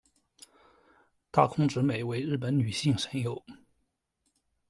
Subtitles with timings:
[1.29, 3.45] 大空直美为日本女性声优。